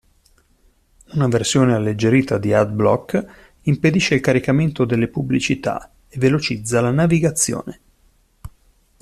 Una 1.13 1.27
versione 1.27 1.75
alleggerita 1.75 2.39
di 2.39 2.53
AdBlock 2.55 3.57
impedisce 3.65 4.15
il 4.15 4.19
caricamento 4.21 4.83
delle 4.83 5.07
pubblicità 5.07 5.91
e 6.07 6.17
velocizza 6.17 6.81
la 6.81 6.89
navigazione. 6.89 7.79